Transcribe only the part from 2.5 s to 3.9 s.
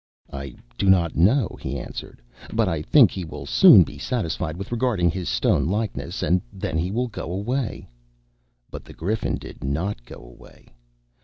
"but I think he will soon